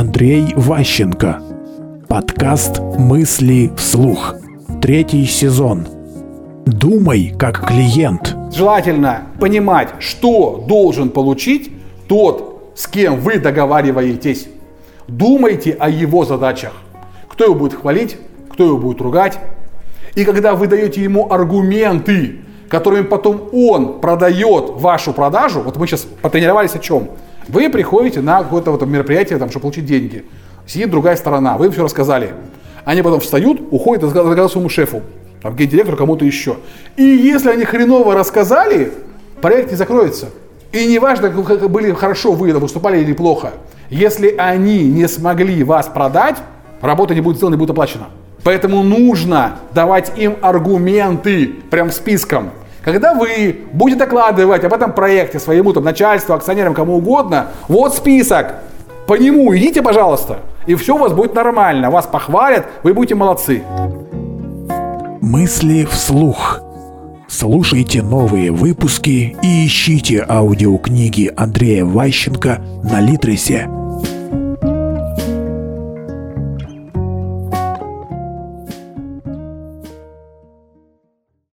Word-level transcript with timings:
Андрей 0.00 0.54
Ващенко. 0.56 1.42
Подкаст 2.08 2.80
«Мысли 2.96 3.70
вслух». 3.76 4.34
Третий 4.80 5.26
сезон. 5.26 5.86
Думай 6.64 7.34
как 7.38 7.66
клиент. 7.66 8.34
Желательно 8.50 9.24
понимать, 9.38 9.90
что 9.98 10.64
должен 10.66 11.10
получить 11.10 11.70
тот, 12.08 12.72
с 12.74 12.86
кем 12.86 13.20
вы 13.20 13.38
договариваетесь. 13.38 14.48
Думайте 15.06 15.72
о 15.72 15.90
его 15.90 16.24
задачах. 16.24 16.72
Кто 17.28 17.44
его 17.44 17.54
будет 17.54 17.74
хвалить, 17.74 18.16
кто 18.54 18.64
его 18.64 18.78
будет 18.78 19.02
ругать. 19.02 19.38
И 20.14 20.24
когда 20.24 20.54
вы 20.54 20.66
даете 20.66 21.02
ему 21.02 21.30
аргументы, 21.30 22.38
которыми 22.70 23.02
потом 23.02 23.50
он 23.52 24.00
продает 24.00 24.70
вашу 24.76 25.12
продажу, 25.12 25.60
вот 25.60 25.76
мы 25.76 25.86
сейчас 25.86 26.06
потренировались 26.22 26.74
о 26.74 26.78
чем? 26.78 27.10
Вы 27.50 27.68
приходите 27.68 28.20
на 28.20 28.42
какое-то 28.42 28.70
вот 28.70 28.86
мероприятие, 28.86 29.38
там, 29.38 29.50
чтобы 29.50 29.62
получить 29.62 29.84
деньги. 29.84 30.24
Сидит 30.66 30.90
другая 30.90 31.16
сторона, 31.16 31.56
вы 31.56 31.66
им 31.66 31.72
все 31.72 31.82
рассказали. 31.82 32.34
Они 32.84 33.02
потом 33.02 33.18
встают, 33.18 33.60
уходят 33.70 34.04
и 34.04 34.06
рассказывают 34.06 34.52
своему 34.52 34.68
шефу, 34.68 35.02
там, 35.42 35.56
гендиректору, 35.56 35.96
кому-то 35.96 36.24
еще. 36.24 36.56
И 36.96 37.02
если 37.02 37.50
они 37.50 37.64
хреново 37.64 38.14
рассказали, 38.14 38.92
проект 39.40 39.70
не 39.70 39.76
закроется. 39.76 40.28
И 40.70 40.86
неважно, 40.86 41.30
как 41.30 41.68
были 41.68 41.92
хорошо 41.92 42.32
вы 42.32 42.52
выступали 42.52 43.00
или 43.00 43.12
плохо, 43.12 43.52
если 43.90 44.32
они 44.38 44.84
не 44.84 45.08
смогли 45.08 45.64
вас 45.64 45.88
продать, 45.88 46.36
работа 46.80 47.14
не 47.14 47.20
будет 47.20 47.38
сделана, 47.38 47.54
не 47.54 47.58
будет 47.58 47.70
оплачена. 47.70 48.06
Поэтому 48.44 48.84
нужно 48.84 49.56
давать 49.74 50.12
им 50.16 50.36
аргументы, 50.40 51.48
прям 51.70 51.90
списком. 51.90 52.50
Когда 52.82 53.14
вы 53.14 53.60
будете 53.72 53.98
докладывать 53.98 54.64
об 54.64 54.72
этом 54.72 54.92
проекте 54.92 55.38
своему 55.38 55.72
там, 55.72 55.84
начальству, 55.84 56.34
акционерам, 56.34 56.74
кому 56.74 56.96
угодно, 56.96 57.48
вот 57.68 57.94
список, 57.94 58.54
по 59.06 59.14
нему 59.14 59.54
идите, 59.56 59.82
пожалуйста, 59.82 60.38
и 60.66 60.74
все 60.76 60.94
у 60.94 60.98
вас 60.98 61.12
будет 61.12 61.34
нормально, 61.34 61.90
вас 61.90 62.06
похвалят, 62.06 62.66
вы 62.82 62.94
будете 62.94 63.14
молодцы. 63.14 63.62
Мысли 65.20 65.84
вслух. 65.84 66.60
Слушайте 67.28 68.02
новые 68.02 68.50
выпуски 68.50 69.36
и 69.42 69.66
ищите 69.66 70.24
аудиокниги 70.28 71.32
Андрея 71.36 71.84
Ващенко 71.84 72.60
на 72.82 73.00
Литресе. 73.00 73.68